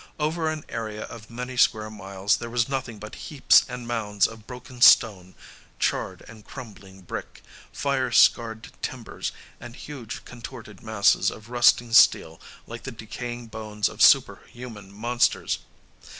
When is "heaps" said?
3.29-3.63